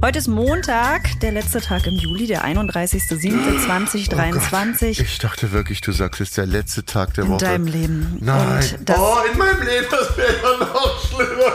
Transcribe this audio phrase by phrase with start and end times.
[0.00, 5.00] Heute ist Montag, der letzte Tag im Juli, der 31.07.2023.
[5.00, 7.44] Ich dachte wirklich, du sagst, es ist der letzte Tag der in Woche.
[7.44, 8.16] deinem Leben.
[8.20, 8.62] Nein.
[8.78, 11.52] Und das, oh, in meinem Leben, das wäre ja noch schlimmer.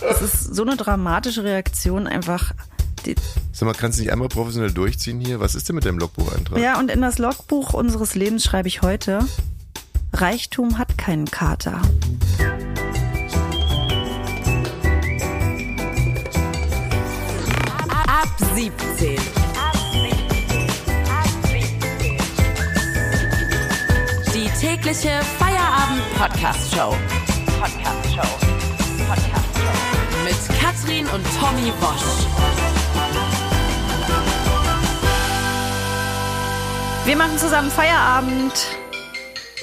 [0.00, 2.50] das ist so eine dramatische Reaktion einfach.
[3.06, 3.14] Die,
[3.52, 5.38] Sag mal, kannst du nicht einmal professionell durchziehen hier?
[5.38, 6.58] Was ist denn mit deinem Logbucheintrag?
[6.58, 9.20] ja, und in das Logbuch unseres Lebens schreibe ich heute,
[10.12, 11.80] Reichtum hat keinen Kater.
[18.38, 19.18] 17.
[24.34, 26.96] Die tägliche Feierabend-Podcast-Show.
[27.60, 28.30] Podcast-Show.
[29.08, 30.24] Podcast-Show.
[30.24, 32.26] Mit Katrin und Tommy Bosch.
[37.04, 38.52] Wir machen zusammen Feierabend.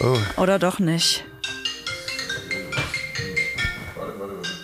[0.01, 0.17] Oh.
[0.41, 1.23] Oder doch nicht?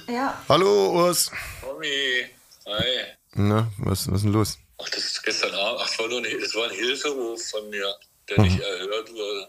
[0.09, 0.38] Ja.
[0.50, 1.31] Hallo, Urs.
[1.62, 2.25] Tommy,
[2.67, 3.20] hi.
[3.35, 4.58] Na, was, was ist denn los?
[4.81, 5.81] Ach, das ist gestern Abend.
[5.84, 7.95] Ach, das war, nur ein, das war ein Hilferuf von mir,
[8.30, 8.44] der Mhm.
[8.45, 9.47] nicht erhört wurde.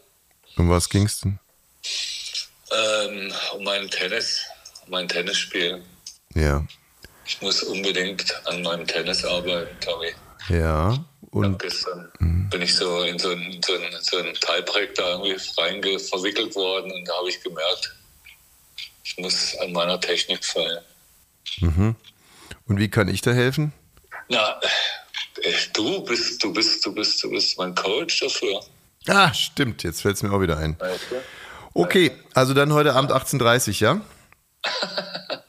[0.57, 1.39] Um was ging's denn?
[2.71, 4.41] Ähm, um mein Tennis,
[4.85, 5.83] um mein Tennisspiel.
[6.35, 6.65] Ja.
[7.25, 10.13] Ich muss unbedingt an meinem Tennis arbeiten, Tommy.
[10.49, 11.05] Ja.
[11.31, 12.51] Und gestern Mhm.
[12.51, 16.55] bin ich so in so einen so ein, so ein Teilprojekt da irgendwie reinge verwickelt
[16.55, 17.95] worden und da habe ich gemerkt,
[19.05, 20.85] ich muss an meiner Technik feilen.
[22.67, 23.73] Und wie kann ich da helfen?
[24.29, 24.61] Na,
[25.43, 28.61] äh, du bist, du bist, du bist, du bist mein Coach dafür.
[29.09, 30.77] Ah, stimmt, jetzt fällt's mir auch wieder ein.
[31.75, 34.01] Okay, also dann heute Abend 18.30 ja?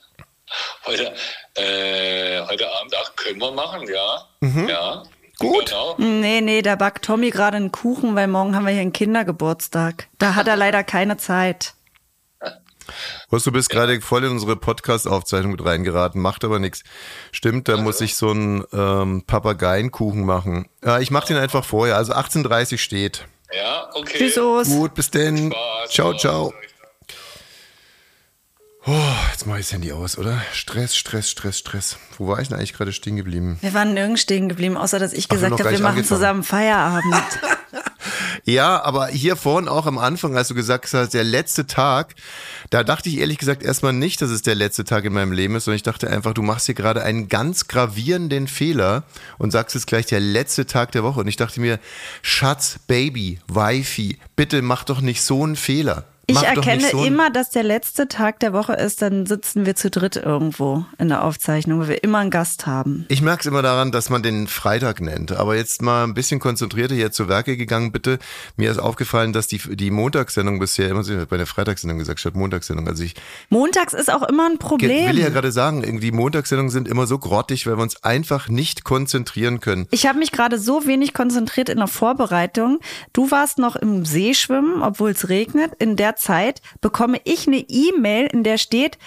[0.85, 1.13] Heute,
[1.55, 4.27] äh, heute Abend, ach, können wir machen, ja.
[4.67, 5.03] Ja.
[5.03, 5.09] Mhm.
[5.39, 5.67] Gut.
[5.69, 5.95] Genau.
[5.97, 10.07] Nee, nee, da backt Tommy gerade einen Kuchen, weil morgen haben wir hier einen Kindergeburtstag.
[10.19, 11.73] Da hat er leider keine Zeit.
[13.29, 16.83] Was, du bist gerade voll in unsere Podcast-Aufzeichnung mit reingeraten, macht aber nichts.
[17.31, 20.67] Stimmt, da muss ich so einen ähm, Papageienkuchen machen.
[20.83, 23.25] Ja, ich mach den einfach vorher, also 18.30 steht.
[23.55, 24.17] Ja, okay.
[24.17, 24.67] Tschüss, Us.
[24.67, 25.51] Gut, bis denn.
[25.51, 25.89] Spaß.
[25.89, 26.53] Ciao, ciao.
[28.85, 28.91] Oh,
[29.31, 30.41] jetzt mach ich das Handy aus, oder?
[30.51, 31.97] Stress, Stress, Stress, Stress.
[32.17, 33.57] Wo war ich denn eigentlich gerade stehen geblieben?
[33.61, 35.97] Wir waren nirgends stehen geblieben, außer dass ich Ach, wir gesagt habe, wir nicht machen
[35.99, 36.19] angefangen.
[36.19, 37.15] zusammen Feierabend.
[38.45, 42.15] Ja, aber hier vorhin auch am Anfang, als du gesagt hast, der letzte Tag,
[42.69, 45.55] da dachte ich ehrlich gesagt erstmal nicht, dass es der letzte Tag in meinem Leben
[45.55, 49.03] ist, sondern ich dachte einfach, du machst hier gerade einen ganz gravierenden Fehler
[49.37, 51.19] und sagst jetzt gleich der letzte Tag der Woche.
[51.19, 51.79] Und ich dachte mir,
[52.21, 56.05] Schatz, Baby, Wifi, bitte mach doch nicht so einen Fehler.
[56.25, 59.75] Ich Mach erkenne so immer, dass der letzte Tag der Woche ist, dann sitzen wir
[59.75, 63.05] zu dritt irgendwo in der Aufzeichnung, weil wir immer einen Gast haben.
[63.09, 65.33] Ich merke es immer daran, dass man den Freitag nennt.
[65.33, 68.19] Aber jetzt mal ein bisschen konzentrierter hier zu Werke gegangen, bitte.
[68.55, 72.87] Mir ist aufgefallen, dass die, die Montagssendung bisher immer bei der Freitagssendung gesagt statt Montagssendung.
[72.87, 73.15] Also ich
[73.49, 75.09] Montags ist auch immer ein Problem.
[75.09, 78.85] will ja gerade sagen, irgendwie Montagssendungen sind immer so grottig, weil wir uns einfach nicht
[78.85, 79.89] konzentrieren können.
[79.91, 82.79] Ich habe mich gerade so wenig konzentriert in der Vorbereitung.
[83.11, 85.73] Du warst noch im See schwimmen, obwohl es regnet.
[85.79, 88.97] In der Zeit bekomme ich eine E-Mail, in der steht,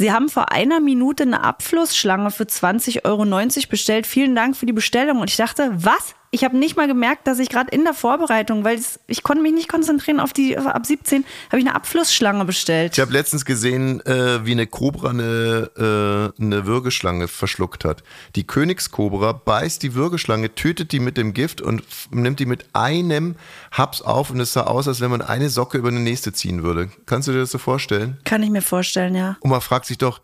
[0.00, 4.06] Sie haben vor einer Minute eine Abflussschlange für 20,90 Euro bestellt.
[4.06, 5.18] Vielen Dank für die Bestellung.
[5.18, 6.14] Und ich dachte, was?
[6.32, 9.52] Ich habe nicht mal gemerkt, dass ich gerade in der Vorbereitung, weil ich konnte mich
[9.52, 12.92] nicht konzentrieren auf die ab 17, habe ich eine Abflussschlange bestellt.
[12.92, 18.04] Ich habe letztens gesehen, äh, wie eine Kobra eine, äh, eine Würgeschlange verschluckt hat.
[18.36, 21.82] Die Königskobra beißt die Würgeschlange, tötet die mit dem Gift und
[22.12, 23.34] nimmt die mit einem
[23.72, 26.62] Haps auf und es sah aus, als wenn man eine Socke über eine nächste ziehen
[26.62, 26.90] würde.
[27.06, 28.18] Kannst du dir das so vorstellen?
[28.22, 29.36] Kann ich mir vorstellen, ja.
[29.40, 30.20] Und man fragt sich doch,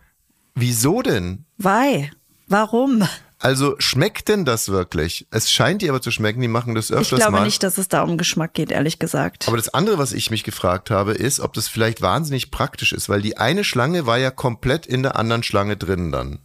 [0.54, 1.46] wieso denn?
[1.58, 2.12] Why?
[2.46, 3.02] Warum?
[3.38, 5.26] Also schmeckt denn das wirklich?
[5.30, 7.44] Es scheint dir aber zu schmecken, die machen das Ich öfters glaube mal.
[7.44, 9.46] nicht, dass es da um Geschmack geht, ehrlich gesagt.
[9.46, 13.08] Aber das andere, was ich mich gefragt habe, ist, ob das vielleicht wahnsinnig praktisch ist,
[13.08, 16.38] weil die eine Schlange war ja komplett in der anderen Schlange drin dann.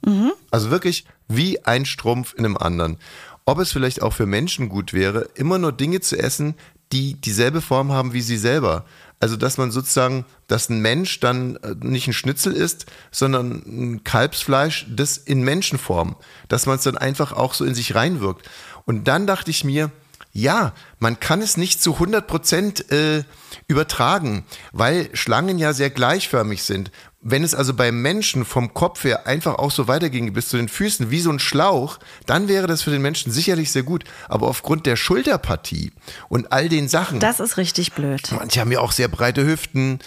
[0.52, 2.98] Also wirklich wie ein Strumpf in einem anderen.
[3.46, 6.56] Ob es vielleicht auch für Menschen gut wäre, immer nur Dinge zu essen,
[6.92, 8.86] die dieselbe Form haben wie sie selber.
[9.22, 14.04] Also, dass man sozusagen, dass ein Mensch dann äh, nicht ein Schnitzel isst, sondern ein
[14.04, 16.16] Kalbsfleisch, das in Menschenform.
[16.48, 18.50] Dass man es dann einfach auch so in sich reinwirkt.
[18.86, 19.92] Und dann dachte ich mir,
[20.34, 23.24] ja, man kann es nicht zu 100 Prozent äh,
[23.68, 26.92] übertragen, weil Schlangen ja sehr gleichförmig sind.
[27.24, 30.70] Wenn es also beim Menschen vom Kopf her einfach auch so weiterginge bis zu den
[30.70, 34.06] Füßen wie so ein Schlauch, dann wäre das für den Menschen sicherlich sehr gut.
[34.28, 35.92] Aber aufgrund der Schulterpartie
[36.30, 38.32] und all den Sachen, Das ist richtig blöd.
[38.32, 40.00] manche haben ja auch sehr breite Hüften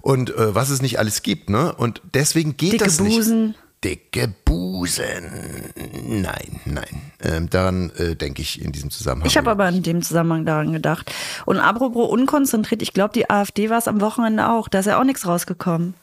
[0.00, 1.74] und äh, was es nicht alles gibt, ne?
[1.74, 3.16] Und deswegen geht Dicke das nicht.
[3.16, 3.54] Busen.
[3.84, 5.72] Dicke Busen.
[6.06, 7.12] Nein, nein.
[7.22, 9.28] Ähm, daran äh, denke ich in diesem Zusammenhang.
[9.28, 11.12] Ich habe aber in dem Zusammenhang daran gedacht.
[11.44, 14.68] Und apropos unkonzentriert, ich glaube, die AfD war es am Wochenende auch.
[14.68, 15.94] Da ist ja auch nichts rausgekommen.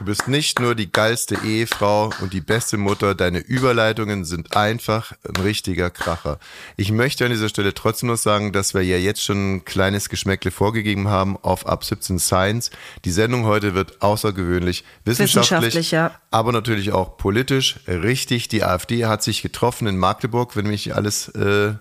[0.00, 5.12] Du bist nicht nur die geilste Ehefrau und die beste Mutter, deine Überleitungen sind einfach
[5.28, 6.38] ein richtiger Kracher.
[6.78, 10.08] Ich möchte an dieser Stelle trotzdem noch sagen, dass wir ja jetzt schon ein kleines
[10.08, 12.70] Geschmäckle vorgegeben haben auf Ab 17 Science.
[13.04, 16.12] Die Sendung heute wird außergewöhnlich wissenschaftlich, Wissenschaftlich, ja.
[16.30, 18.48] aber natürlich auch politisch richtig.
[18.48, 21.74] Die AfD hat sich getroffen in Magdeburg, wenn mich alles, äh,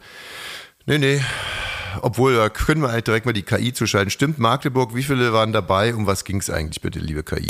[0.86, 1.22] nee, nee,
[2.01, 4.12] obwohl, da können wir eigentlich direkt mal die KI zuschalten.
[4.12, 5.95] Stimmt, Magdeburg, wie viele waren dabei?
[5.95, 7.48] Um was ging es eigentlich bitte, liebe KI?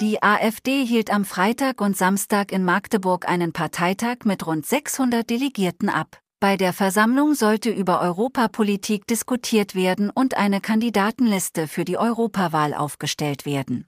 [0.00, 5.90] Die AfD hielt am Freitag und Samstag in Magdeburg einen Parteitag mit rund 600 Delegierten
[5.90, 6.20] ab.
[6.40, 13.44] Bei der Versammlung sollte über Europapolitik diskutiert werden und eine Kandidatenliste für die Europawahl aufgestellt
[13.44, 13.86] werden.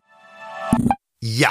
[1.22, 1.48] Ja,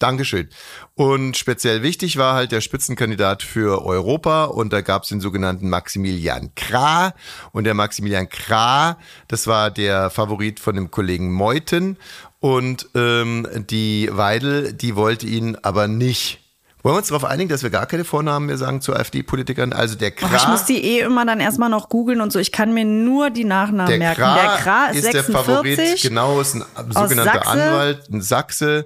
[0.00, 0.48] Dankeschön.
[0.94, 5.70] Und speziell wichtig war halt der Spitzenkandidat für Europa und da gab es den sogenannten
[5.70, 7.14] Maximilian Krah.
[7.52, 8.98] Und der Maximilian Krah,
[9.28, 11.96] das war der Favorit von dem Kollegen Meuthen.
[12.40, 16.40] Und ähm, die Weidel, die wollte ihn aber nicht.
[16.82, 19.72] Wollen wir uns darauf einigen, dass wir gar keine Vornamen mehr sagen zu AfD-Politikern?
[19.72, 20.28] Also der Krah.
[20.30, 22.38] Ach, ich muss die eh immer dann erstmal noch googeln und so.
[22.40, 24.20] Ich kann mir nur die Nachnamen Der merken.
[24.20, 25.32] Kra der Kra ist, ist der 46.
[25.34, 27.50] Favorit, genau, ist ein sogenannter Sachse.
[27.50, 28.84] Anwalt, ein Sachse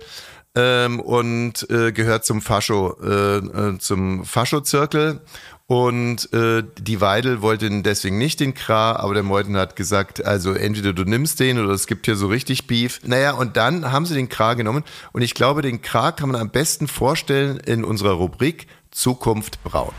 [0.55, 5.21] ähm, und äh, gehört zum Fascho, äh, äh, zum Fascho-Zirkel.
[5.67, 10.55] Und äh, die Weidel wollte deswegen nicht den Kra, aber der Meuthen hat gesagt, also
[10.55, 13.01] entweder du nimmst den oder es gibt hier so richtig Beef.
[13.05, 16.41] Naja, und dann haben sie den Kra genommen und ich glaube, den Kra kann man
[16.41, 19.93] am besten vorstellen in unserer Rubrik Zukunft braun.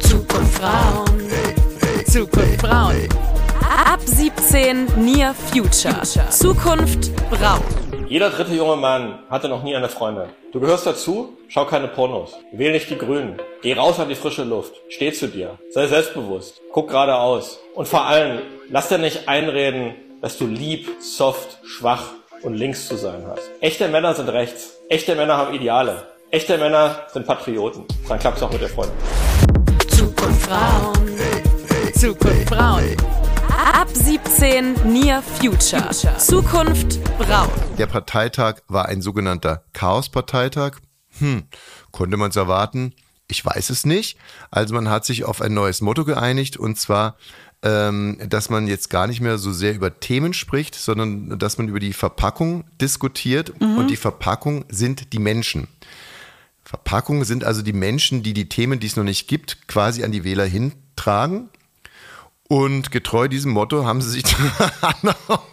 [0.00, 1.06] Zukunft braun.
[2.06, 3.08] Zukunft braun.
[3.86, 6.02] Ab 17 Near Future.
[6.28, 7.89] Zukunft braun.
[8.10, 10.30] Jeder dritte junge Mann hatte noch nie eine Freundin.
[10.50, 11.38] Du gehörst dazu?
[11.46, 12.36] Schau keine Pornos.
[12.50, 13.40] Wähl nicht die Grünen.
[13.62, 14.74] Geh raus an die frische Luft.
[14.88, 15.60] Steh zu dir.
[15.70, 16.60] Sei selbstbewusst.
[16.72, 17.60] Guck geradeaus.
[17.76, 22.02] Und vor allem, lass dir nicht einreden, dass du lieb, soft, schwach
[22.42, 23.48] und links zu sein hast.
[23.60, 24.80] Echte Männer sind rechts.
[24.88, 26.08] Echte Männer haben Ideale.
[26.32, 27.84] Echte Männer sind Patrioten.
[28.08, 28.96] Dann klappt's auch mit der Freundin.
[29.86, 30.94] Zukunft braun.
[31.94, 32.96] Zukunft braun.
[33.62, 35.90] Ab 17 Near Future.
[36.16, 37.50] Zukunft braun.
[37.76, 40.78] Der Parteitag war ein sogenannter Chaos-Parteitag.
[41.18, 41.42] Hm,
[41.90, 42.94] konnte man es erwarten?
[43.28, 44.16] Ich weiß es nicht.
[44.50, 47.18] Also man hat sich auf ein neues Motto geeinigt und zwar,
[47.62, 51.68] ähm, dass man jetzt gar nicht mehr so sehr über Themen spricht, sondern dass man
[51.68, 55.68] über die Verpackung diskutiert und die Verpackung sind die Menschen.
[56.64, 60.12] Verpackung sind also die Menschen, die die Themen, die es noch nicht gibt, quasi an
[60.12, 61.50] die Wähler hintragen.
[62.50, 64.24] Und getreu diesem Motto haben sie sich
[64.80, 65.46] dann auf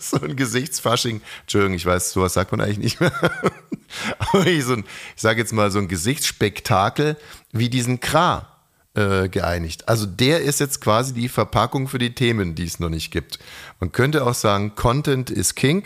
[0.00, 3.12] so ein Gesichtsfasching, Entschuldigung, ich weiß, sowas sagt man eigentlich nicht mehr,
[4.18, 7.16] aber ich, so ich sage jetzt mal so ein Gesichtsspektakel
[7.52, 8.48] wie diesen Kra
[8.94, 9.88] äh, geeinigt.
[9.88, 13.38] Also der ist jetzt quasi die Verpackung für die Themen, die es noch nicht gibt.
[13.78, 15.84] Man könnte auch sagen, Content is King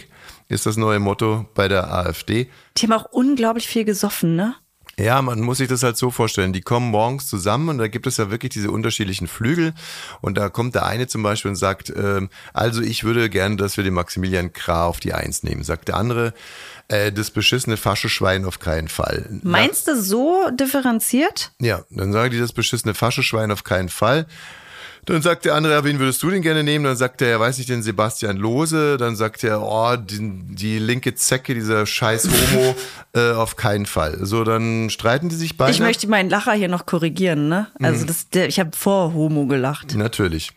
[0.48, 2.48] ist das neue Motto bei der AfD.
[2.78, 4.54] Die haben auch unglaublich viel gesoffen, ne?
[4.98, 6.52] Ja, man muss sich das halt so vorstellen.
[6.52, 9.74] Die kommen morgens zusammen und da gibt es ja wirklich diese unterschiedlichen Flügel.
[10.20, 13.76] Und da kommt der eine zum Beispiel und sagt, ähm, also ich würde gerne, dass
[13.76, 15.64] wir den Maximilian Krah auf die Eins nehmen.
[15.64, 16.34] Sagt der andere,
[16.88, 19.28] äh, das beschissene Fascheschwein auf keinen Fall.
[19.42, 21.52] Meinst du so differenziert?
[21.60, 24.26] Ja, dann sagen die das beschissene Fascheschwein auf keinen Fall.
[25.06, 26.84] Dann sagt der andere, ja, wen würdest du denn gerne nehmen?
[26.84, 28.96] Dann sagt der, ja, weiß ich den Sebastian Lose.
[28.96, 32.74] Dann sagt er, oh, die, die linke Zecke, dieser scheiß Homo,
[33.14, 34.24] äh, auf keinen Fall.
[34.24, 35.72] So, dann streiten die sich beide.
[35.72, 37.68] Ich möchte meinen Lacher hier noch korrigieren, ne?
[37.78, 37.84] Mhm.
[37.84, 39.94] Also das, der, ich habe vor Homo gelacht.
[39.94, 40.52] Natürlich.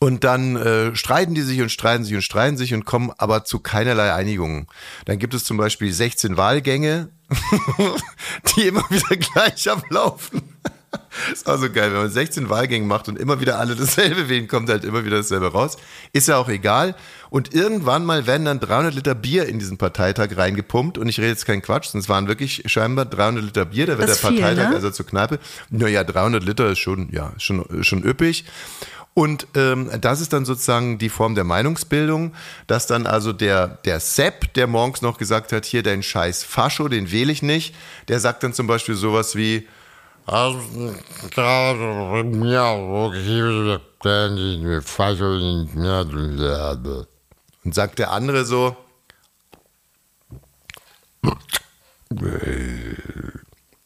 [0.00, 3.44] Und dann äh, streiten die sich und streiten sich und streiten sich und kommen aber
[3.44, 4.68] zu keinerlei Einigungen.
[5.06, 7.08] Dann gibt es zum Beispiel 16 Wahlgänge,
[8.56, 10.42] die immer wieder gleich ablaufen.
[11.32, 14.48] ist auch so geil, wenn man 16 Wahlgänge macht und immer wieder alle dasselbe wählen,
[14.48, 15.76] kommt halt immer wieder dasselbe raus.
[16.12, 16.94] Ist ja auch egal.
[17.30, 20.96] Und irgendwann mal werden dann 300 Liter Bier in diesen Parteitag reingepumpt.
[20.96, 23.86] Und ich rede jetzt keinen Quatsch, sonst waren wirklich scheinbar 300 Liter Bier.
[23.86, 24.76] Da wird Das der ist viel, Parteitag ne?
[24.76, 25.38] also zur Kneipe.
[25.70, 28.44] Naja, 300 Liter ist schon, ja, schon, schon üppig.
[29.12, 32.34] Und ähm, das ist dann sozusagen die Form der Meinungsbildung,
[32.68, 36.86] dass dann also der, der Sepp, der morgens noch gesagt hat, hier dein scheiß Fascho,
[36.86, 37.74] den wähle ich nicht,
[38.06, 39.66] der sagt dann zum Beispiel sowas wie,
[47.64, 48.76] und sagt der andere so,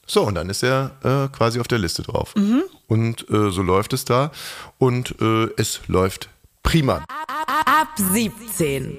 [0.07, 2.35] so, und dann ist er äh, quasi auf der Liste drauf.
[2.87, 4.31] Und äh, so läuft es da.
[4.79, 6.29] Und äh, es läuft
[6.63, 7.05] prima.
[7.65, 8.99] Ab 17.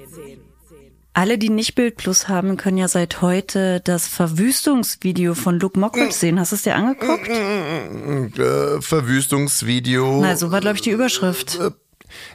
[1.16, 6.12] Alle, die nicht Bild Plus haben, können ja seit heute das Verwüstungsvideo von Luke Mockridge
[6.12, 6.40] sehen.
[6.40, 7.28] Hast du es dir angeguckt?
[7.28, 10.20] Äh, Verwüstungsvideo.
[10.20, 11.60] Na, so war, glaube ich, die Überschrift.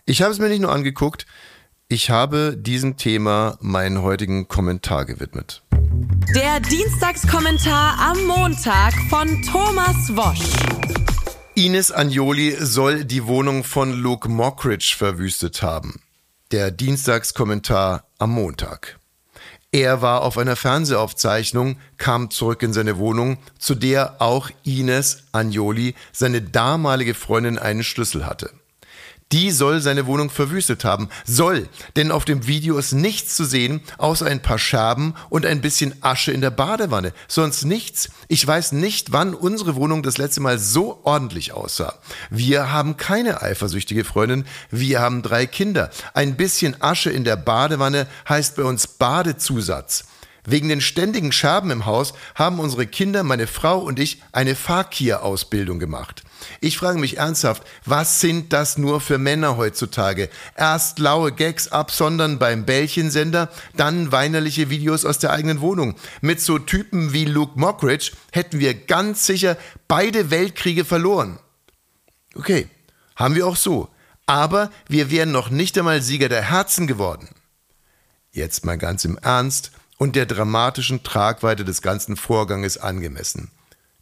[0.05, 1.25] Ich habe es mir nicht nur angeguckt.
[1.89, 5.62] Ich habe diesem Thema meinen heutigen Kommentar gewidmet.
[6.33, 10.55] Der Dienstagskommentar am Montag von Thomas Wosch.
[11.53, 16.00] Ines Agnoli soll die Wohnung von Luke Mockridge verwüstet haben.
[16.51, 18.98] Der Dienstagskommentar am Montag.
[19.72, 25.94] Er war auf einer Fernsehaufzeichnung, kam zurück in seine Wohnung, zu der auch Ines Agnoli,
[26.12, 28.50] seine damalige Freundin, einen Schlüssel hatte.
[29.31, 31.07] Die soll seine Wohnung verwüstet haben.
[31.24, 35.62] Soll, denn auf dem Video ist nichts zu sehen, außer ein paar Scherben und ein
[35.62, 37.13] bisschen Asche in der Badewanne.
[37.27, 38.09] Sonst nichts.
[38.27, 42.00] Ich weiß nicht, wann unsere Wohnung das letzte Mal so ordentlich aussah.
[42.31, 44.45] Wir haben keine eifersüchtige Freundin.
[44.71, 45.91] Wir haben drei Kinder.
[46.15, 50.05] Ein bisschen Asche in der Badewanne heißt bei uns Badezusatz.
[50.43, 55.77] Wegen den ständigen Scherben im Haus haben unsere Kinder, meine Frau und ich eine Fakir-Ausbildung
[55.77, 56.24] gemacht.
[56.62, 60.29] Ich frage mich ernsthaft, was sind das nur für Männer heutzutage?
[60.56, 65.96] Erst laue Gags absondern beim Bällchensender, dann weinerliche Videos aus der eigenen Wohnung.
[66.22, 71.39] Mit so Typen wie Luke Mockridge hätten wir ganz sicher beide Weltkriege verloren.
[72.36, 72.68] Okay,
[73.15, 73.89] haben wir auch so.
[74.25, 77.29] Aber wir wären noch nicht einmal Sieger der Herzen geworden.
[78.32, 83.51] Jetzt mal ganz im Ernst und der dramatischen Tragweite des ganzen Vorganges angemessen.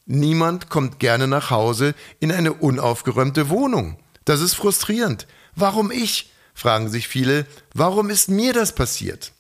[0.08, 4.00] Niemand kommt gerne nach Hause in eine unaufgeräumte Wohnung.
[4.24, 5.28] Das ist frustrierend.
[5.56, 6.32] Warum ich?
[6.54, 7.46] fragen sich viele.
[7.74, 9.34] Warum ist mir das passiert?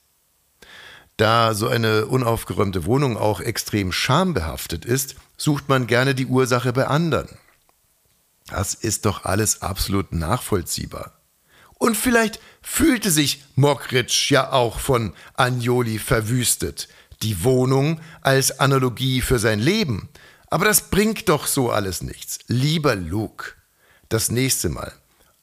[1.16, 6.86] Da so eine unaufgeräumte Wohnung auch extrem schambehaftet ist, sucht man gerne die Ursache bei
[6.86, 7.30] anderen.
[8.48, 11.14] Das ist doch alles absolut nachvollziehbar.
[11.80, 16.90] Und vielleicht fühlte sich Mockridge ja auch von Agnoli verwüstet.
[17.24, 20.10] Die Wohnung als Analogie für sein Leben.
[20.50, 22.40] Aber das bringt doch so alles nichts.
[22.48, 23.54] Lieber Luke,
[24.10, 24.94] das nächste Mal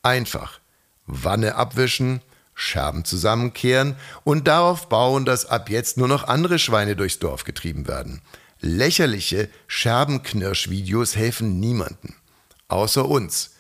[0.03, 0.61] einfach
[1.07, 2.21] Wanne abwischen,
[2.55, 7.89] Scherben zusammenkehren und darauf bauen, dass ab jetzt nur noch andere Schweine durchs Dorf getrieben
[7.89, 8.23] werden.
[8.61, 12.15] Lächerliche Scherbenknirschvideos helfen niemanden.
[12.69, 13.57] Außer uns,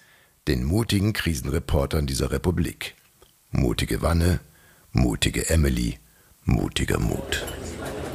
[0.46, 2.94] den mutigen Krisenreportern dieser Republik.
[3.50, 4.40] Mutige Wanne,
[4.92, 5.98] mutige Emily,
[6.44, 7.44] mutiger Mut.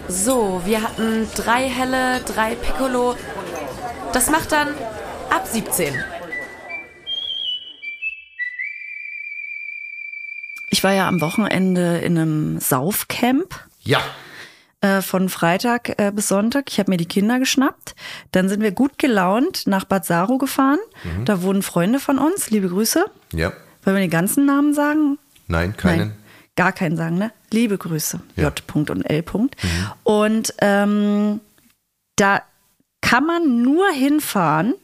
[0.10, 3.16] So, wir hatten drei helle, drei Piccolo.
[4.12, 4.70] Das macht dann
[5.30, 5.94] ab 17.
[10.72, 14.02] Ich war ja am Wochenende in einem Saufcamp Ja,
[14.82, 16.66] äh, von Freitag äh, bis Sonntag.
[16.72, 17.96] Ich habe mir die Kinder geschnappt.
[18.32, 20.80] Dann sind wir gut gelaunt nach Bad Saro gefahren.
[21.26, 22.50] Da wohnen Freunde von uns.
[22.50, 23.06] Liebe Grüße.
[23.34, 23.52] ja,
[23.84, 25.20] Wollen wir den ganzen Namen sagen?
[25.48, 26.00] nein, keinen.
[26.00, 26.14] Nein,
[26.56, 27.32] gar keinen sagen, ne?
[27.52, 28.20] Liebe Grüße.
[28.36, 28.44] Ja.
[28.44, 28.90] J.
[28.90, 29.22] und L.
[29.22, 29.54] -Punkt.
[30.04, 31.40] Und ähm,
[32.16, 32.42] da
[33.02, 34.76] kann man nur hinfahren,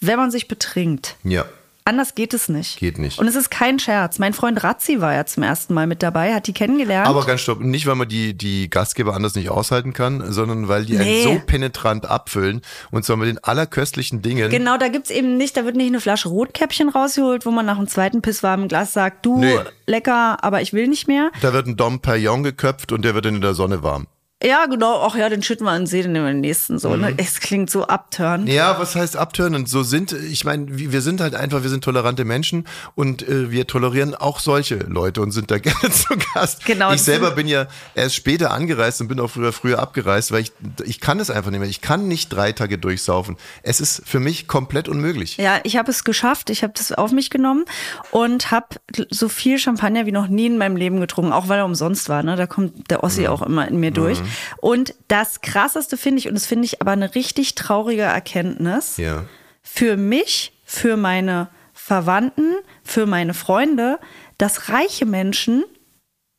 [0.00, 1.16] wenn man sich betrinkt.
[1.24, 1.44] Ja,
[1.88, 2.78] Anders geht es nicht.
[2.78, 3.18] Geht nicht.
[3.18, 4.18] Und es ist kein Scherz.
[4.18, 7.08] Mein Freund Razzi war ja zum ersten Mal mit dabei, hat die kennengelernt.
[7.08, 10.84] aber ganz stopp, nicht weil man die, die Gastgeber anders nicht aushalten kann, sondern weil
[10.84, 11.24] die Nee.
[11.26, 14.50] einen so penetrant abfüllen und zwar mit den allerköstlichen Dingen.
[14.50, 17.78] Genau, da gibt's eben nicht, da wird nicht eine Flasche Rotkäppchen rausgeholt, wo man nach
[17.78, 19.58] dem zweiten pisswarmen Glas sagt, du, Nee.
[19.86, 21.30] lecker, aber ich will nicht mehr.
[21.40, 24.06] Da wird ein Dom Perignon geköpft und der wird dann in der Sonne warm.
[24.42, 26.78] Ja, genau, ach ja, den schütten wir in den See, den nehmen wir den nächsten
[26.78, 26.90] so.
[26.90, 27.00] Mhm.
[27.00, 27.14] Ne?
[27.16, 28.48] Es klingt so abturnt.
[28.48, 29.66] Ja, was heißt abtören?
[29.66, 32.64] So sind, ich meine, wir sind halt einfach, wir sind tolerante Menschen
[32.94, 36.64] und äh, wir tolerieren auch solche Leute und sind da gerne zu Gast.
[36.64, 37.66] Genau, Ich selber bin ja
[37.96, 40.52] erst später angereist und bin auch früher früher abgereist, weil ich
[40.84, 41.68] ich kann es einfach nicht mehr.
[41.68, 43.36] Ich kann nicht drei Tage durchsaufen.
[43.64, 45.36] Es ist für mich komplett unmöglich.
[45.38, 46.50] Ja, ich habe es geschafft.
[46.50, 47.64] Ich habe das auf mich genommen
[48.12, 48.66] und habe
[49.10, 52.22] so viel Champagner wie noch nie in meinem Leben getrunken, auch weil er umsonst war.
[52.22, 52.36] Ne?
[52.36, 54.20] Da kommt der Ossi auch immer in mir durch.
[54.58, 59.24] Und das Krasseste finde ich, und das finde ich aber eine richtig traurige Erkenntnis, Ja.
[59.62, 62.54] für mich, für meine Verwandten,
[62.84, 63.98] für meine Freunde,
[64.36, 65.64] dass reiche Menschen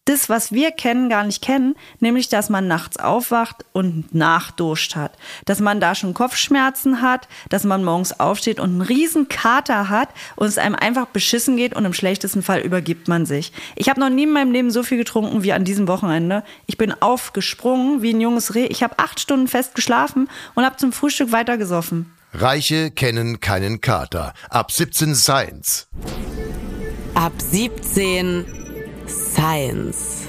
[0.10, 5.12] das, was wir kennen, gar nicht kennen, nämlich, dass man nachts aufwacht und nachduscht hat.
[5.46, 10.10] Dass man da schon Kopfschmerzen hat, dass man morgens aufsteht und einen riesen Kater hat
[10.36, 13.54] und es einem einfach beschissen geht und im schlechtesten Fall übergibt man sich.
[13.76, 16.44] Ich habe noch nie in meinem Leben so viel getrunken wie an diesem Wochenende.
[16.66, 18.66] Ich bin aufgesprungen wie ein junges Reh.
[18.66, 22.12] Ich habe acht Stunden fest geschlafen und habe zum Frühstück weitergesoffen.
[22.34, 24.34] Reiche kennen keinen Kater.
[24.50, 25.88] Ab 17 Science.
[27.14, 28.69] Ab 17
[29.10, 30.28] Science.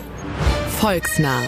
[0.79, 1.43] Volksnah.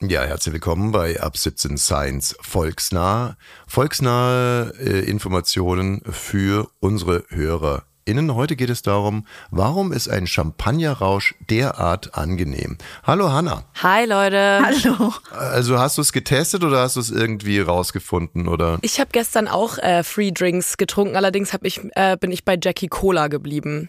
[0.00, 3.36] Ja, herzlich willkommen bei Ab 17 Science Volksnah.
[3.68, 8.34] Volksnahe äh, Informationen für unsere HörerInnen.
[8.34, 12.78] Heute geht es darum, warum ist ein Champagnerrausch derart angenehm?
[13.04, 13.62] Hallo Hanna.
[13.80, 14.60] Hi Leute.
[14.64, 15.12] Hallo.
[15.30, 18.78] Also hast du es getestet oder hast du es irgendwie rausgefunden oder?
[18.82, 22.58] Ich habe gestern auch äh, Free Drinks getrunken, allerdings hab ich, äh, bin ich bei
[22.60, 23.88] Jackie Cola geblieben.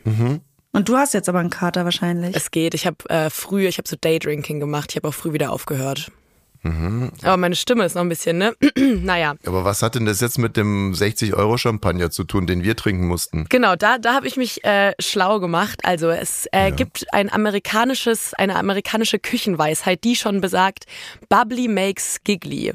[0.75, 2.35] Und du hast jetzt aber einen Kater wahrscheinlich.
[2.35, 2.73] Es geht.
[2.73, 4.91] Ich habe äh, früh, ich habe so Daydrinking gemacht.
[4.91, 6.11] Ich habe auch früh wieder aufgehört.
[6.63, 8.55] Aber meine Stimme ist noch ein bisschen, ne?
[8.77, 9.35] naja.
[9.45, 13.45] Aber was hat denn das jetzt mit dem 60-Euro-Champagner zu tun, den wir trinken mussten?
[13.49, 15.81] Genau, da, da habe ich mich äh, schlau gemacht.
[15.83, 20.85] Also es äh, gibt ein amerikanisches, eine amerikanische Küchenweisheit, die schon besagt,
[21.27, 22.73] Bubbly makes giggly.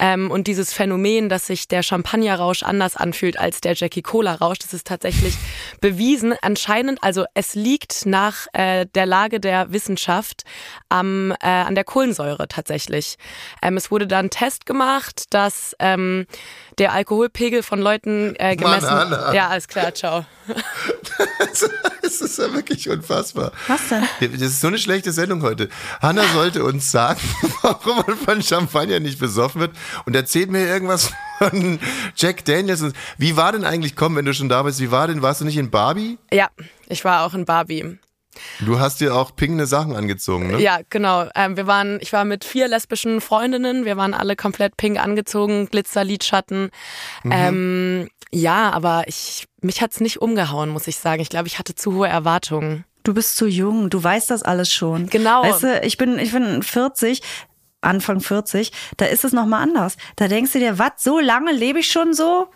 [0.00, 4.74] Ähm, und dieses Phänomen, dass sich der Champagnerrausch anders anfühlt als der Jackie Cola-Rausch, das
[4.74, 5.34] ist tatsächlich
[5.80, 6.34] bewiesen.
[6.42, 10.42] Anscheinend, also es liegt nach äh, der Lage der Wissenschaft
[10.88, 13.16] am, äh, an der Kohlensäure tatsächlich.
[13.62, 16.26] Ähm, es wurde dann ein Test gemacht, dass ähm,
[16.78, 18.86] der Alkoholpegel von Leuten äh, gemessen...
[18.86, 19.32] Anna.
[19.32, 20.24] Ja, alles klar, ciao.
[22.02, 23.52] Das ist ja wirklich unfassbar.
[23.66, 24.02] Was denn?
[24.32, 25.68] Das ist so eine schlechte Sendung heute.
[26.00, 27.20] Hanna sollte uns sagen,
[27.62, 29.72] warum man von Champagner nicht besoffen wird
[30.06, 31.78] und erzählt mir irgendwas von
[32.16, 32.80] Jack Daniels.
[32.80, 35.42] Und Wie war denn eigentlich, komm, wenn du schon da bist, wie war denn, warst
[35.42, 36.18] du nicht in Barbie?
[36.32, 36.48] Ja,
[36.88, 37.98] ich war auch in Barbie.
[38.60, 40.60] Du hast dir auch pinkende Sachen angezogen, ne?
[40.60, 41.26] Ja, genau.
[41.34, 43.84] Ähm, wir waren, ich war mit vier lesbischen Freundinnen.
[43.84, 46.70] Wir waren alle komplett pink angezogen, Glitzerlidschatten.
[47.30, 51.22] Ähm, ja, aber ich, mich hat's nicht umgehauen, muss ich sagen.
[51.22, 52.84] Ich glaube, ich hatte zu hohe Erwartungen.
[53.04, 55.08] Du bist zu jung, du weißt das alles schon.
[55.08, 55.42] Genau.
[55.42, 57.22] Weißt du, ich bin, ich bin 40,
[57.80, 59.96] Anfang 40, da ist es nochmal anders.
[60.16, 62.48] Da denkst du dir, was, so lange lebe ich schon so?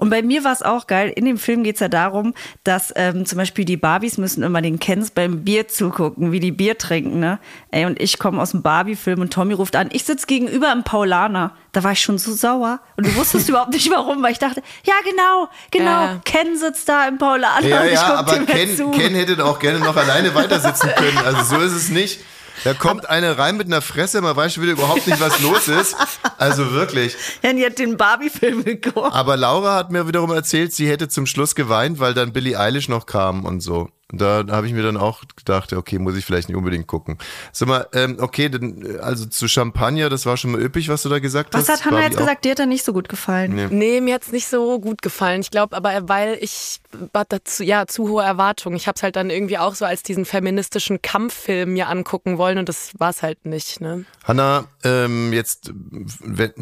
[0.00, 1.12] Und bei mir war es auch geil.
[1.14, 2.32] In dem Film geht es ja darum,
[2.64, 6.52] dass ähm, zum Beispiel die Barbies müssen immer den Kens beim Bier zugucken, wie die
[6.52, 7.20] Bier trinken.
[7.20, 7.38] Ne?
[7.70, 10.84] Ey, und ich komme aus dem Barbie-Film und Tommy ruft an, ich sitze gegenüber im
[10.84, 11.52] Paulaner.
[11.72, 12.80] Da war ich schon so sauer.
[12.96, 16.20] Und du wusstest überhaupt nicht warum, weil ich dachte, ja genau, genau, Ja.
[16.24, 18.90] Ken sitzt da im Paulaner Ja, und ich ja, aber Ken.
[18.92, 21.18] Ken hätte auch gerne noch alleine weitersitzen können.
[21.18, 22.20] Also so ist es nicht.
[22.64, 25.68] Da kommt eine rein mit einer Fresse, man weiß schon wieder überhaupt nicht, was los
[25.68, 25.96] ist.
[26.38, 27.16] Also wirklich.
[27.42, 29.12] Ja, die hat den Barbie-Film geguckt.
[29.12, 32.88] Aber Laura hat mir wiederum erzählt, sie hätte zum Schluss geweint, weil dann Billie Eilish
[32.88, 33.88] noch kam und so.
[34.12, 37.18] Da habe ich mir dann auch gedacht, okay, muss ich vielleicht nicht unbedingt gucken.
[37.52, 41.02] Sag mal, ähm, okay, dann, äh, also zu Champagner, das war schon mal üppig, was
[41.02, 41.80] du da gesagt Was hast.
[41.80, 42.20] hat Hannah Barbie jetzt auch?
[42.20, 42.44] gesagt?
[42.44, 43.54] Dir hat er nicht so gut gefallen.
[43.54, 43.68] Nee.
[43.70, 45.42] Nee, mir hat's nicht so gut gefallen.
[45.42, 46.80] Ich glaube aber, weil ich
[47.12, 48.76] war dazu, ja, zu hohe Erwartungen.
[48.76, 52.58] Ich habe es halt dann irgendwie auch so als diesen feministischen Kampffilm mir angucken wollen
[52.58, 53.80] und das war's halt nicht.
[53.80, 54.04] Ne?
[54.24, 55.72] Hanna, ähm, jetzt,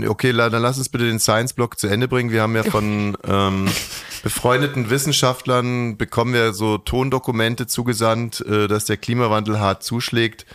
[0.06, 2.30] okay, dann lass uns bitte den Science-Block zu Ende bringen.
[2.30, 3.68] Wir haben ja von ähm,
[4.22, 10.46] befreundeten Wissenschaftlern bekommen wir so Tondokumente zugesandt, äh, dass der Klimawandel hart zuschlägt.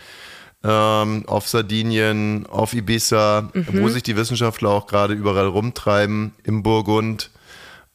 [0.62, 7.30] Ähm, auf Sardinien, auf Ibiza, wo sich die Wissenschaftler auch gerade überall rumtreiben, im Burgund.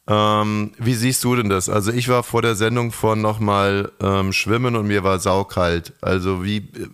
[0.06, 1.68] Ähm, wie siehst du denn das?
[1.68, 5.92] Also ich war vor der Sendung von nochmal ähm, schwimmen und mir war saukalt.
[6.00, 6.88] Also wie, äh,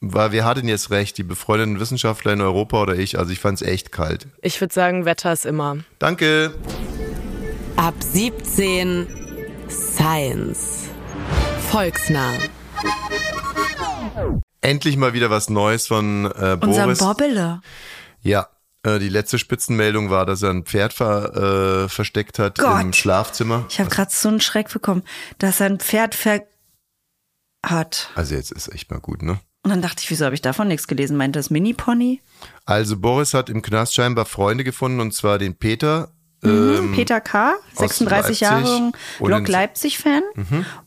[0.00, 1.16] war, wer hat denn jetzt recht?
[1.18, 3.18] Die befreundeten Wissenschaftler in Europa oder ich?
[3.18, 4.26] Also ich fand es echt kalt.
[4.42, 5.78] Ich würde sagen, Wetter ist immer.
[5.98, 6.54] Danke.
[7.76, 9.06] Ab 17
[9.68, 10.87] Science.
[11.70, 12.32] Volksnah.
[14.62, 16.98] Endlich mal wieder was Neues von äh, Unser Boris.
[16.98, 17.60] Bobbele.
[18.22, 18.48] Ja,
[18.82, 22.80] äh, die letzte Spitzenmeldung war, dass er ein Pferd ver, äh, versteckt hat Gott.
[22.80, 23.66] im Schlafzimmer.
[23.68, 25.02] Ich habe gerade so einen Schreck bekommen,
[25.38, 26.42] dass er ein Pferd ver
[27.64, 28.10] hat.
[28.14, 29.38] Also jetzt ist echt mal gut, ne?
[29.62, 31.18] Und dann dachte ich, wieso habe ich davon nichts gelesen?
[31.18, 32.22] Meinte das Mini-Pony?
[32.64, 36.12] Also Boris hat im Knast scheinbar Freunde gefunden und zwar den Peter.
[36.42, 40.22] Mhm, ähm, Peter K., 36 Jahre Lok Leipzig-Fan.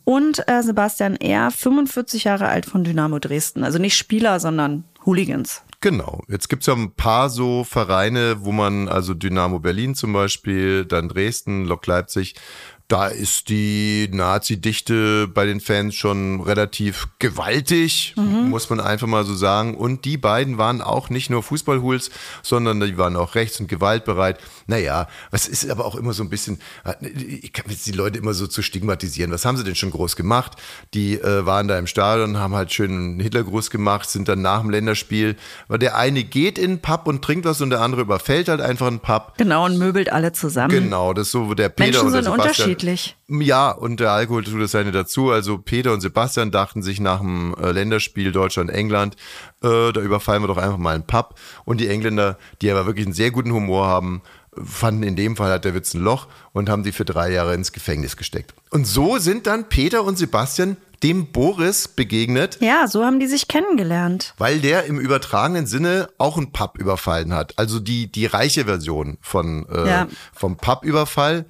[0.03, 3.63] Und äh, Sebastian R., 45 Jahre alt von Dynamo Dresden.
[3.63, 5.63] Also nicht Spieler, sondern Hooligans.
[5.81, 6.21] Genau.
[6.27, 11.09] Jetzt gibt's ja ein paar so Vereine, wo man, also Dynamo Berlin zum Beispiel, dann
[11.09, 12.35] Dresden, Lok Leipzig,
[12.91, 19.33] da ist die Nazi-Dichte bei den Fans schon relativ gewaltig, muss man einfach mal so
[19.33, 19.75] sagen.
[19.75, 22.11] Und die beiden waren auch nicht nur Fußballhools,
[22.43, 24.39] sondern die waren auch rechts- und gewaltbereit.
[24.67, 26.59] Naja, was ist aber auch immer so ein bisschen,
[27.15, 29.31] ich kann jetzt die Leute immer so zu stigmatisieren.
[29.31, 30.57] Was haben sie denn schon groß gemacht?
[30.93, 34.59] Die äh, waren da im Stadion, haben halt schön einen Hitlergruß gemacht, sind dann nach
[34.59, 35.37] dem Länderspiel,
[35.69, 38.59] weil der eine geht in den Pub und trinkt was und der andere überfällt halt
[38.59, 39.35] einfach einen Pub.
[39.37, 40.71] Genau, und möbelt alle zusammen.
[40.71, 42.80] Genau, das ist so wo der Peter Menschen und der sind Sebastian.
[42.83, 43.17] Unterschiedlich.
[43.27, 45.31] Ja, und der Alkohol tut das seine dazu.
[45.31, 49.15] Also Peter und Sebastian dachten sich nach dem äh, Länderspiel Deutschland-England,
[49.63, 51.35] äh, da überfallen wir doch einfach mal einen Pub.
[51.65, 54.21] Und die Engländer, die aber wirklich einen sehr guten Humor haben,
[54.63, 57.53] fanden in dem Fall hat der Witz ein Loch und haben die für drei Jahre
[57.53, 58.53] ins Gefängnis gesteckt.
[58.69, 63.47] Und so sind dann Peter und Sebastian dem Boris begegnet, Ja, so haben die sich
[63.47, 64.35] kennengelernt.
[64.37, 67.57] weil der im übertragenen Sinne auch einen Pub überfallen hat.
[67.57, 70.07] Also die, die reiche Version von, äh, Ja.
[70.33, 71.45] vom Pub-Überfall.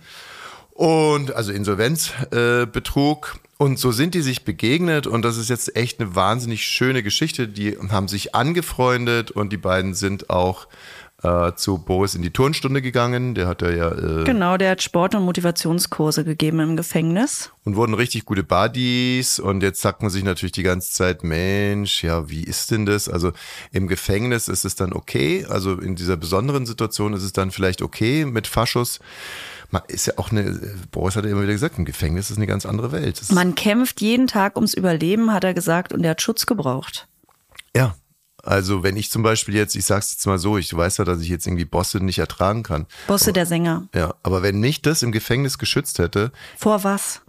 [0.71, 3.35] Und also Insolvenzbetrug.
[3.35, 7.03] Äh, und so sind die sich begegnet und das ist jetzt echt eine wahnsinnig schöne
[7.03, 7.47] Geschichte.
[7.47, 10.67] Die haben sich angefreundet und die beiden sind auch
[11.23, 13.35] äh, zu Boris in die Turnstunde gegangen.
[13.35, 17.51] Der hat ja äh, Genau, der hat Sport- und Motivationskurse gegeben im Gefängnis.
[17.63, 19.39] und wurden richtig gute Buddies.
[19.39, 23.07] Und jetzt sagt man sich natürlich die ganze Zeit, Mensch, ja, wie ist denn das?
[23.07, 23.31] Also
[23.71, 25.45] im Gefängnis ist es dann okay.
[25.47, 28.99] Also in dieser besonderen Situation ist es dann vielleicht okay mit Faschos.
[29.71, 30.59] Man ist ja auch eine,
[30.91, 33.19] Boris hat ja immer wieder gesagt, im Gefängnis ist eine ganz andere Welt.
[33.19, 37.07] Das, Man kämpft jeden Tag ums Überleben, hat er gesagt, und er hat Schutz gebraucht.
[37.75, 37.95] ja.
[38.43, 41.21] Also wenn ich zum Beispiel jetzt, ich sag's jetzt mal so, ich weiß ja, dass
[41.21, 42.87] ich jetzt irgendwie Bosse nicht ertragen kann.
[43.05, 43.87] Bosse der Sänger.
[43.93, 47.21] Ja, aber wenn mich das im Gefängnis geschützt hätte, Vor was?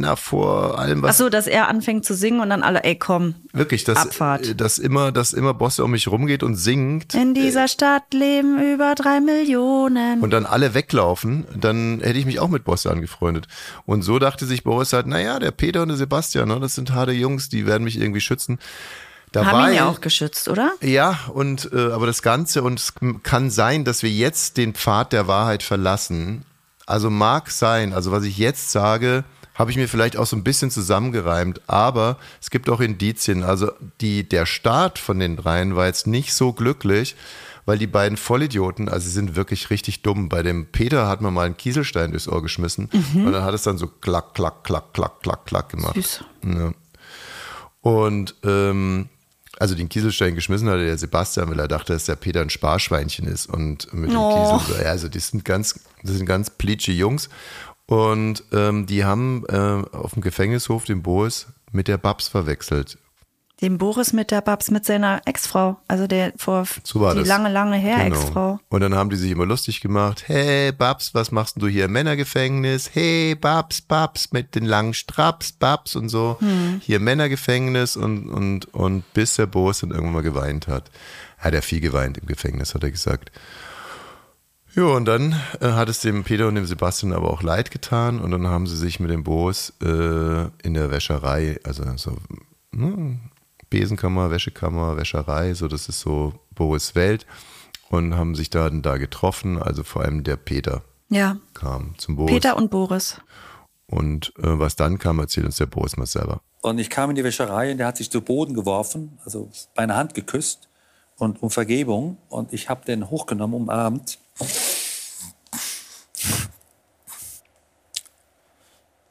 [0.00, 2.96] Na, vor allem was Ach so, dass er anfängt zu singen und dann alle, ey
[2.96, 4.46] komm, Wirklich, dass, Abfahrt.
[4.48, 8.58] äh, dass immer, dass immer Bosse um mich rumgeht und singt in dieser Stadt leben
[8.74, 10.20] über drei Millionen.
[10.20, 13.46] und dann alle weglaufen, dann hätte ich mich auch mit Bosse angefreundet.
[13.86, 16.92] Und so dachte sich Boris halt, naja, der Peter und der Sebastian, ne, das sind
[16.92, 18.58] harte Jungs, die werden mich irgendwie schützen.
[19.34, 20.72] Haben Dabei, ihn ja auch geschützt, oder?
[20.80, 25.12] ja, und äh, aber das Ganze, und es kann sein, dass wir jetzt den Pfad
[25.12, 26.44] der Wahrheit verlassen.
[26.86, 29.24] Also mag sein, also was ich jetzt sage,
[29.58, 33.42] habe ich mir vielleicht auch so ein bisschen zusammengereimt, aber es gibt auch Indizien.
[33.42, 37.16] Also die, der Start von den dreien war jetzt nicht so glücklich,
[37.64, 40.28] weil die beiden Vollidioten, also sie sind wirklich richtig dumm.
[40.28, 43.62] Bei dem Peter hat man mal einen Kieselstein durchs Ohr geschmissen und dann hat es
[43.62, 45.94] dann so klack, klack, klack, klack, klack, klack gemacht.
[45.94, 46.24] Süß.
[46.44, 46.72] Ja.
[47.80, 49.08] Und ähm,
[49.58, 53.26] also den Kieselstein geschmissen hatte der Sebastian, weil er dachte, dass der Peter ein Sparschweinchen
[53.26, 53.46] ist.
[53.46, 54.58] Und mit dem Oh.
[54.58, 57.30] Kiesel, ja, also die sind ganz, das sind ganz pleatsche Jungs.
[57.86, 62.98] Und ähm, die haben äh, auf dem Gefängnishof den Boris mit der Babs verwechselt.
[63.62, 65.78] Den Boris mit der Babs, mit seiner Ex-Frau.
[65.88, 67.28] Also der vor So die das.
[67.28, 68.16] lange, lange her Genau.
[68.16, 68.60] Ex-Frau.
[68.68, 70.24] Und dann haben die sich immer lustig gemacht.
[70.26, 72.90] Hey, Babs, was machst du hier im Männergefängnis?
[72.92, 76.36] Hey, Babs, Babs, mit den langen Straps, Babs und so.
[76.40, 76.82] Hm.
[76.84, 80.90] Hier im Männergefängnis und, und, und bis der Boris dann irgendwann mal geweint hat.
[81.38, 83.30] Hat er viel geweint im Gefängnis, hat er gesagt.
[84.76, 88.20] Ja, und dann äh, hat es dem Peter und dem Sebastian aber auch leid getan
[88.20, 89.86] und dann haben sie sich mit dem Boris äh,
[90.62, 92.16] in der Wäscherei, also so
[92.72, 93.18] ne,
[93.70, 97.26] Besenkammer, Wäschekammer, Wäscherei, so das ist so Boris Welt
[97.88, 101.38] und haben sich dann da getroffen, also vor allem der Peter Ja.
[101.54, 103.18] kam zum Boris Peter und Boris.
[103.86, 106.42] und äh, was dann kam, erzählt uns der Boris mal selber.
[106.60, 109.94] Und ich kam in die Wäscherei und der hat sich zu Boden geworfen, also meine
[109.96, 110.68] Hand geküsst
[111.16, 112.18] und um Vergebung.
[112.28, 114.18] Und ich habe den hochgenommen, umarmt.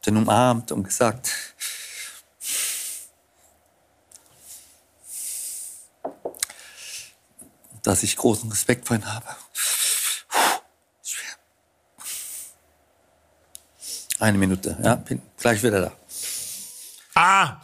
[0.05, 1.31] Den umarmt und gesagt,
[7.81, 9.25] dass ich großen Respekt vor ihm habe.
[14.19, 15.91] Eine Minute, ja, bin gleich wieder da.
[17.15, 17.61] Ah!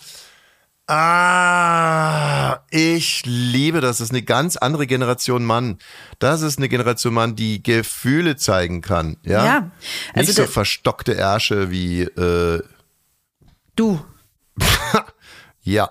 [0.88, 3.98] Ah, ich liebe das.
[3.98, 5.78] Das ist eine ganz andere Generation Mann.
[6.20, 9.18] Das ist eine Generation Mann, die Gefühle zeigen kann.
[9.24, 9.46] Ja.
[9.46, 9.72] Ja,
[10.14, 12.64] also Nicht so verstockte Ärsche wie, äh,
[13.76, 14.04] Du.
[15.64, 15.90] ja.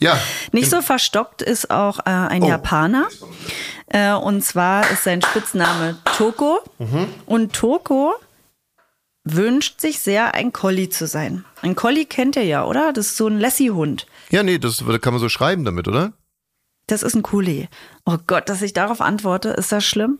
[0.00, 0.18] ja.
[0.52, 2.48] Nicht so verstockt ist auch äh, ein Oh.
[2.48, 3.08] Japaner.
[3.86, 6.60] Äh, und zwar ist sein Spitzname Toko.
[6.78, 7.08] Mhm.
[7.26, 8.14] Und Toko
[9.34, 11.44] wünscht sich sehr, ein Collie zu sein.
[11.62, 12.92] Ein Collie kennt ihr ja, oder?
[12.92, 14.06] Das ist so ein Lassie-Hund.
[14.30, 16.12] Ja, nee, das kann man so schreiben damit, oder?
[16.86, 17.68] Das ist ein Kuli.
[18.06, 20.18] Oh Gott, dass ich darauf antworte, ist das schlimm?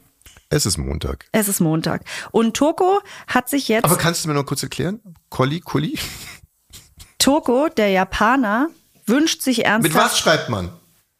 [0.51, 1.27] Es ist Montag.
[1.33, 2.05] Es ist Montag.
[2.31, 5.01] Und Toko hat sich jetzt, Aber kannst du mir noch kurz erklären?
[5.31, 5.99] Colli, Colli?
[7.18, 8.68] Toko, der Japaner,
[9.07, 10.71] wünscht sich Mit ernsthaft was schreibt man?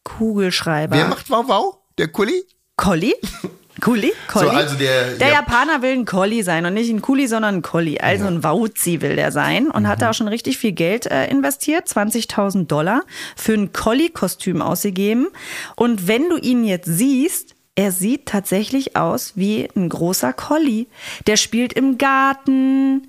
[0.03, 0.95] Kugelschreiber.
[0.95, 1.77] Wer macht Wow Wow?
[1.97, 2.43] Der Colli?
[2.75, 3.15] Collie?
[3.79, 4.11] Kuli?
[4.27, 4.49] Collie?
[4.51, 5.33] also der- der ja.
[5.35, 7.99] Japaner will ein Collie sein und nicht ein Kuli, sondern ein Collie.
[7.99, 9.87] Also ein Wauzi will der sein und Mhm.
[9.87, 13.01] hat da auch schon richtig viel Geld äh, investiert, 20.000 Dollar,
[13.35, 15.27] für ein Collie-Kostüm ausgegeben.
[15.75, 20.87] Und wenn du ihn jetzt siehst, er sieht tatsächlich aus wie ein großer Collie.
[21.27, 23.07] Der spielt im Garten.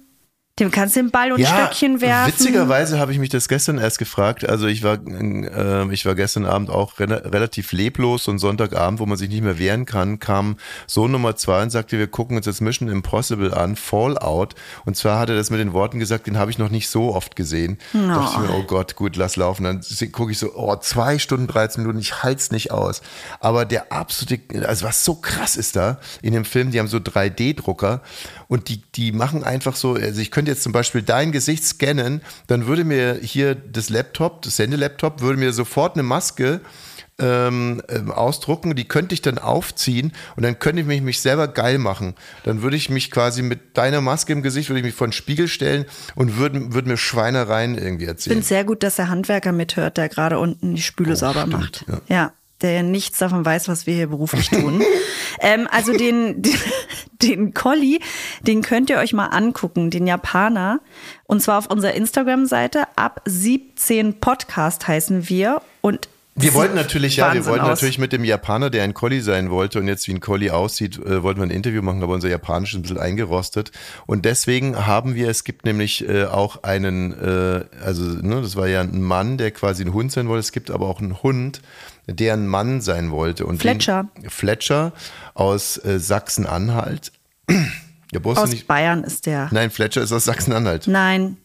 [0.60, 2.32] Dem kannst du den Ball und Stöckchen werfen.
[2.32, 4.46] Witzigerweise habe ich mich das gestern erst gefragt.
[4.46, 9.06] Also ich war, äh, ich war gestern Abend auch re relativ leblos und Sonntagabend, wo
[9.06, 12.44] man sich nicht mehr wehren kann, kam Sohn Nummer zwei und sagte, wir gucken uns
[12.44, 14.54] jetzt Mission Impossible an, Fallout.
[14.84, 17.14] Und zwar hat er das mit den Worten gesagt, den habe ich noch nicht so
[17.14, 17.78] oft gesehen.
[17.92, 19.64] Da dachte ich mir, oh Gott, gut, lass laufen.
[19.64, 19.80] Dann
[20.12, 23.00] gucke ich so, oh, zwei Stunden, 13 Minuten, ich halte es nicht aus.
[23.40, 26.98] Aber der absolute, also was so krass ist da in dem Film, die haben so
[26.98, 28.02] 3D-Drucker
[28.48, 32.20] und die, die machen einfach so, also ich könnte jetzt zum Beispiel dein Gesicht scannen,
[32.46, 36.60] dann würde mir hier das Laptop, das Sendelaptop, würde mir sofort eine Maske
[37.18, 41.48] ähm, ähm, ausdrucken, die könnte ich dann aufziehen und dann könnte ich mich, mich selber
[41.48, 42.14] geil machen.
[42.44, 45.12] Dann würde ich mich quasi mit deiner Maske im Gesicht, würde ich mich vor den
[45.12, 45.84] Spiegel stellen
[46.14, 48.36] und würde, würde mir Schweinereien irgendwie Ich erzählen.
[48.36, 51.52] finde sehr gut, dass der Handwerker mithört, der gerade unten die Spüle sauber Oh, stimmt,
[51.52, 51.84] macht.
[51.88, 52.00] ja.
[52.16, 52.32] ja.
[52.62, 54.82] Der nichts davon weiß, was wir hier beruflich tun.
[55.40, 56.58] ähm, also den, den,
[57.22, 58.00] den Colli,
[58.42, 60.80] den könnt ihr euch mal angucken, den Japaner.
[61.24, 62.84] Und zwar auf unserer Instagram-Seite.
[62.96, 65.62] Ab 17 Podcast heißen wir.
[65.80, 66.08] Und
[66.40, 67.70] Wir wollten natürlich, ja, wir Wahnsinn wollten aus.
[67.70, 70.98] natürlich mit dem Japaner, der ein Collie sein wollte und jetzt wie ein Collie aussieht,
[70.98, 73.72] äh, wollten wir ein Interview machen, aber unser Japanisch ist ein bisschen eingerostet.
[74.06, 78.68] Und deswegen haben wir, es gibt nämlich äh, auch einen, äh, also ne, das war
[78.68, 80.40] ja ein Mann, der quasi ein Hund sein wollte.
[80.40, 81.60] Es gibt aber auch einen Hund,
[82.06, 83.46] der ein Mann sein wollte.
[83.46, 84.08] Und Fletcher.
[84.16, 84.92] Den, Fletcher
[85.34, 87.12] aus äh, Sachsen-Anhalt.
[88.12, 88.66] Ja, Aus nicht.
[88.66, 89.48] Bayern ist der.
[89.52, 90.88] Nein, Fletcher ist aus Sachsen-Anhalt.
[90.88, 91.36] Nein.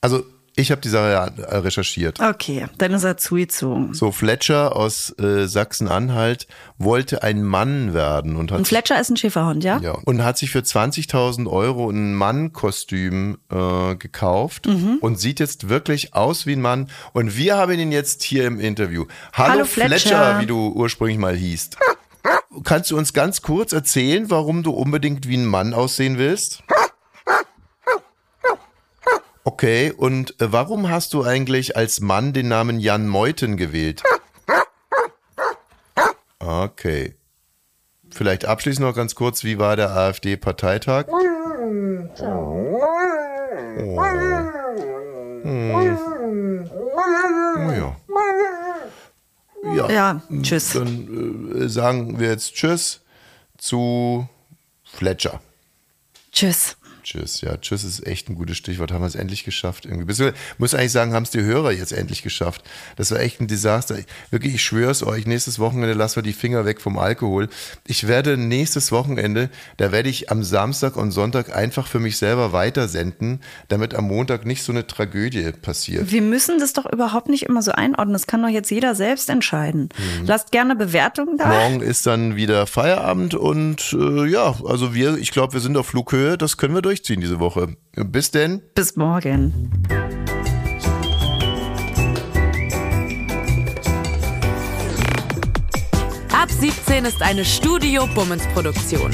[0.00, 0.22] Also
[0.54, 2.20] ich habe die Sache ja äh, recherchiert.
[2.20, 3.94] Okay, dann ist er zugezogen.
[3.94, 6.46] So, Fletcher aus äh, Sachsen-Anhalt
[6.78, 9.78] wollte ein Mann werden und hat, Und Fletcher ist ein Schäferhund, ja?
[9.78, 14.98] ja, und hat sich für 20.000 Euro ein Mannkostüm äh, gekauft Mhm.
[15.00, 16.88] und sieht jetzt wirklich aus wie ein Mann.
[17.12, 19.06] Und wir haben ihn jetzt hier im Interview.
[19.32, 19.88] Hallo, Hallo, Fletcher.
[19.98, 20.40] Fletcher.
[20.40, 21.76] wie du ursprünglich mal hießt.
[22.64, 26.62] Kannst du uns ganz kurz erzählen, warum du unbedingt wie ein Mann aussehen willst?
[29.62, 34.02] Okay, und äh, warum hast du eigentlich als Mann den Namen Jan Meuthen gewählt?
[36.40, 37.14] Okay.
[38.10, 41.06] Vielleicht abschließend noch ganz kurz, wie war der AfD-Parteitag?
[41.06, 41.20] Oh
[47.70, 47.96] ja.
[49.76, 50.72] Ja, Ja, tschüss.
[50.72, 53.02] dann äh, sagen wir jetzt Tschüss
[53.58, 54.28] zu
[54.82, 55.40] Fletcher.
[56.32, 56.76] Tschüss.
[57.02, 58.92] Tschüss, ja, tschüss ist echt ein gutes Stichwort.
[58.92, 60.32] Haben wir es endlich geschafft irgendwie.
[60.58, 62.62] Muss eigentlich sagen, haben es die Hörer jetzt endlich geschafft.
[62.96, 63.96] Das war echt ein Desaster.
[64.30, 67.48] Wirklich, ich schwöre es euch, nächstes Wochenende lassen wir die Finger weg vom Alkohol.
[67.86, 72.52] Ich werde nächstes Wochenende, da werde ich am Samstag und Sonntag einfach für mich selber
[72.52, 76.10] weitersenden, damit am Montag nicht so eine Tragödie passiert.
[76.10, 78.12] Wir müssen das doch überhaupt nicht immer so einordnen.
[78.12, 79.88] Das kann doch jetzt jeder selbst entscheiden.
[80.26, 81.46] Lasst gerne Bewertungen da.
[81.46, 81.52] Mhm.
[81.52, 85.86] Morgen ist dann wieder Feierabend und äh, ja, also wir, ich glaube, wir sind auf
[85.86, 86.38] Flughöhe.
[86.38, 87.74] Das können wir durchziehen diese Woche.
[87.96, 88.60] Bis denn.
[88.74, 89.70] Bis morgen.
[96.30, 99.10] Ab 17 ist eine Studio Bummens Produktion.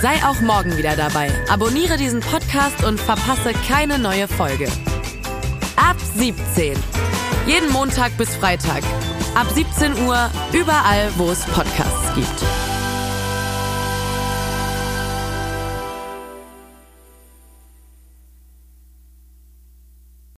[0.00, 1.30] Sei auch morgen wieder dabei.
[1.50, 4.66] Abonniere diesen Podcast und verpasse keine neue Folge.
[5.76, 6.78] Ab 17.
[7.46, 8.82] Jeden Montag bis Freitag.
[9.34, 12.69] Ab 17 Uhr überall, wo es Podcasts gibt.